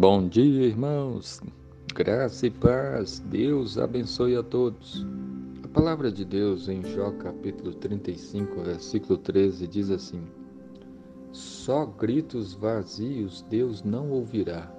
[0.00, 1.42] Bom dia, irmãos.
[1.94, 3.22] Graça e paz.
[3.26, 5.06] Deus abençoe a todos.
[5.62, 10.22] A palavra de Deus em Jó capítulo 35, versículo 13 diz assim:
[11.32, 14.72] Só gritos vazios Deus não ouvirá,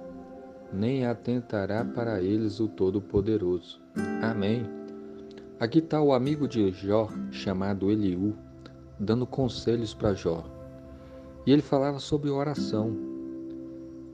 [0.72, 3.80] nem atentará para eles o Todo-Poderoso.
[4.20, 4.66] Amém.
[5.60, 8.34] Aqui está o amigo de Jó, chamado Eliú,
[8.98, 10.42] dando conselhos para Jó.
[11.46, 13.11] E ele falava sobre oração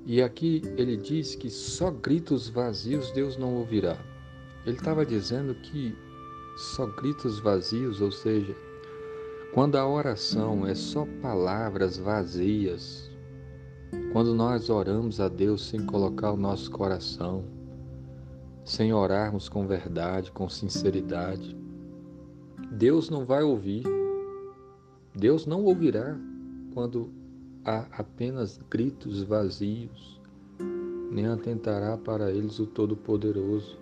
[0.09, 3.99] e aqui ele diz que só gritos vazios Deus não ouvirá.
[4.65, 5.95] Ele estava dizendo que
[6.57, 8.57] só gritos vazios, ou seja,
[9.53, 13.11] quando a oração é só palavras vazias,
[14.11, 17.45] quando nós oramos a Deus sem colocar o nosso coração,
[18.65, 21.55] sem orarmos com verdade, com sinceridade,
[22.73, 23.83] Deus não vai ouvir.
[25.15, 26.19] Deus não ouvirá
[26.73, 27.13] quando
[27.69, 30.19] há apenas gritos vazios,
[31.11, 33.79] nem atentará para eles o Todo-Poderoso.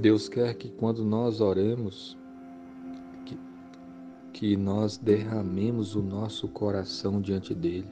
[0.00, 2.16] Deus quer que quando nós oremos,
[3.26, 3.36] que,
[4.32, 7.88] que nós derramemos o nosso coração diante dele,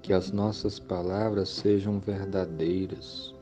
[0.00, 3.34] que as nossas palavras sejam verdadeiras,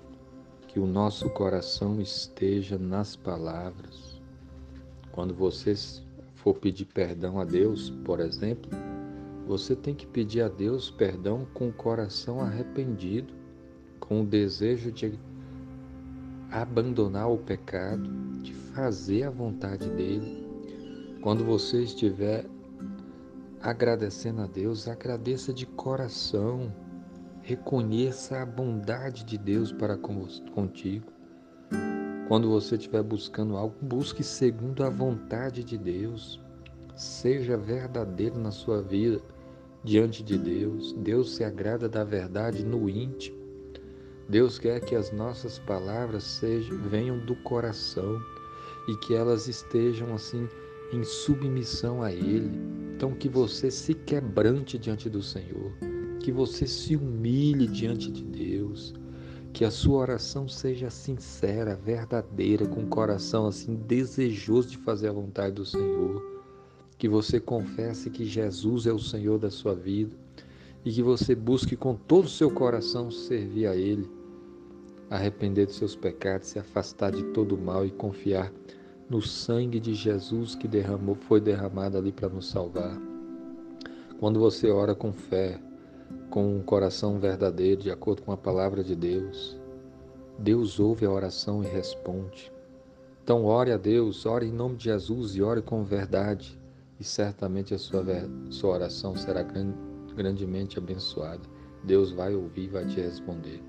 [0.66, 4.20] que o nosso coração esteja nas palavras.
[5.12, 5.72] Quando você
[6.34, 8.68] for pedir perdão a Deus, por exemplo,
[9.46, 13.34] você tem que pedir a Deus perdão com o coração arrependido,
[14.00, 15.18] com o desejo de
[16.50, 18.08] abandonar o pecado,
[18.42, 20.46] de fazer a vontade dele.
[21.20, 22.46] Quando você estiver
[23.60, 26.72] agradecendo a Deus, agradeça de coração.
[27.42, 31.12] Reconheça a bondade de Deus para contigo.
[32.28, 36.40] Quando você estiver buscando algo, busque segundo a vontade de Deus.
[36.96, 39.20] Seja verdadeiro na sua vida
[39.84, 40.94] diante de Deus.
[40.94, 43.36] Deus se agrada da verdade no íntimo.
[44.28, 48.18] Deus quer que as nossas palavras sejam, venham do coração
[48.88, 50.48] e que elas estejam assim
[50.90, 52.58] em submissão a Ele.
[52.96, 55.72] Então que você se quebrante diante do Senhor,
[56.20, 58.94] que você se humilhe diante de Deus,
[59.52, 65.12] que a sua oração seja sincera, verdadeira, com o coração assim desejoso de fazer a
[65.12, 66.33] vontade do Senhor
[66.96, 70.16] que você confesse que Jesus é o Senhor da sua vida
[70.84, 74.08] e que você busque com todo o seu coração servir a Ele,
[75.10, 78.52] arrepender dos seus pecados, se afastar de todo o mal e confiar
[79.08, 82.98] no sangue de Jesus que derramou, foi derramado ali para nos salvar.
[84.18, 85.60] Quando você ora com fé,
[86.30, 89.58] com um coração verdadeiro, de acordo com a palavra de Deus,
[90.38, 92.52] Deus ouve a oração e responde.
[93.22, 96.58] Então ore a Deus, ore em nome de Jesus e ore com verdade
[96.98, 98.04] e certamente a sua,
[98.50, 99.44] sua oração será
[100.14, 101.42] grandemente abençoada.
[101.82, 103.62] Deus vai ouvir e vai te responder.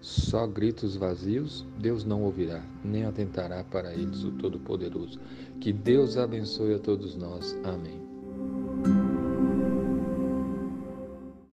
[0.00, 5.18] Só gritos vazios Deus não ouvirá, nem atentará para eles o Todo-Poderoso.
[5.60, 7.56] Que Deus abençoe a todos nós.
[7.64, 8.05] Amém.